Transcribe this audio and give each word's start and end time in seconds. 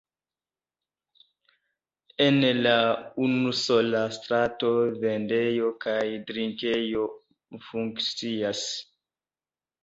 En 2.27 2.39
la 2.67 2.71
unusola 3.25 4.01
strato 4.15 4.71
vendejo 5.03 5.69
kaj 5.85 5.99
drinkejo 6.31 7.05
funkcias. 7.69 8.65